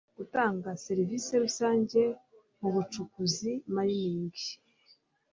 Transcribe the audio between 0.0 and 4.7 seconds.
gutanga serivisi rusange mu bucukuzi mining a